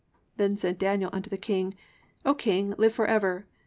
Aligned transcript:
(21) 0.35 0.35
Then 0.49 0.57
said 0.57 0.77
Daniel 0.79 1.11
unto 1.13 1.29
the 1.29 1.37
king, 1.37 1.75
O 2.25 2.33
king, 2.33 2.73
live 2.79 2.91
for 2.91 3.05
ever. 3.05 3.45